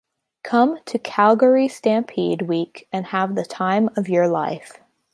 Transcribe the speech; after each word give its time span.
Come 0.41 0.79
to 0.87 0.97
Calgary 0.97 1.67
Stampede 1.67 2.41
Week 2.47 2.87
and 2.91 3.05
have 3.05 3.35
the 3.35 3.45
time 3.45 3.87
of 3.95 4.09
your 4.09 4.27
life. 4.27 4.79